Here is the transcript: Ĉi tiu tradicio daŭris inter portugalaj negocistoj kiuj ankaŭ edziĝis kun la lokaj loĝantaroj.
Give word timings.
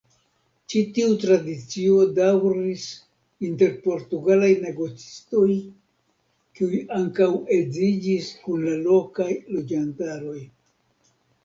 Ĉi 0.73 0.79
tiu 0.93 1.09
tradicio 1.23 1.99
daŭris 2.19 2.85
inter 3.49 3.75
portugalaj 3.83 4.49
negocistoj 4.65 5.45
kiuj 6.57 6.81
ankaŭ 7.03 7.29
edziĝis 7.59 8.33
kun 8.47 8.67
la 8.71 8.77
lokaj 8.89 9.31
loĝantaroj. 9.55 10.37